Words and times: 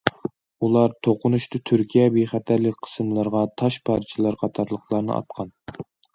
ئۇلار 0.67 0.95
توقۇنۇشتا 1.07 1.61
تۈركىيە 1.71 2.07
بىخەتەرلىك 2.15 2.81
قىسىملىرىغا 2.87 3.45
تاش 3.65 3.79
پارچىلىرى 3.91 4.43
قاتارلىقلارنى 4.43 5.17
ئاتقان. 5.21 5.55